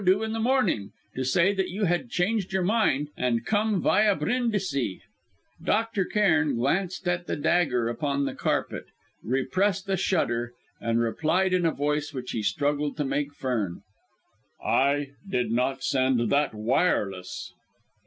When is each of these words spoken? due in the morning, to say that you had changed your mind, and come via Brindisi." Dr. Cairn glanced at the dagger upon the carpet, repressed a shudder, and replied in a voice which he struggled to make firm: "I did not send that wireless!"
due 0.03 0.23
in 0.23 0.33
the 0.33 0.39
morning, 0.39 0.91
to 1.13 1.23
say 1.23 1.53
that 1.53 1.69
you 1.69 1.85
had 1.85 2.09
changed 2.09 2.51
your 2.51 2.63
mind, 2.63 3.09
and 3.15 3.45
come 3.45 3.79
via 3.79 4.15
Brindisi." 4.15 4.99
Dr. 5.63 6.05
Cairn 6.05 6.55
glanced 6.55 7.07
at 7.07 7.27
the 7.27 7.35
dagger 7.35 7.87
upon 7.87 8.25
the 8.25 8.33
carpet, 8.33 8.85
repressed 9.21 9.87
a 9.89 9.95
shudder, 9.95 10.53
and 10.79 10.99
replied 10.99 11.53
in 11.53 11.67
a 11.67 11.71
voice 11.71 12.15
which 12.15 12.31
he 12.31 12.41
struggled 12.41 12.97
to 12.97 13.05
make 13.05 13.31
firm: 13.31 13.83
"I 14.65 15.11
did 15.29 15.51
not 15.51 15.83
send 15.83 16.31
that 16.31 16.55
wireless!" 16.55 17.53